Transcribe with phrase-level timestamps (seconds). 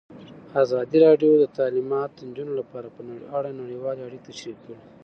[0.63, 3.01] ازادي راډیو د تعلیمات د نجونو لپاره په
[3.37, 4.75] اړه نړیوالې اړیکې تشریح کړي.